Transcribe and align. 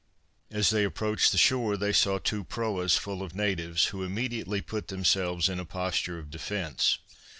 As 0.49 0.71
they 0.71 0.83
approached 0.83 1.31
the 1.31 1.37
shore 1.37 1.77
they 1.77 1.93
saw 1.93 2.17
two 2.17 2.43
proas 2.43 2.97
full 2.97 3.21
of 3.21 3.35
natives, 3.35 3.85
who 3.93 4.01
immediately 4.03 4.59
put 4.59 4.87
themselves 4.87 5.47
in 5.47 5.59
a 5.59 5.63
posture 5.63 6.17
of 6.17 6.31
defence. 6.31 6.97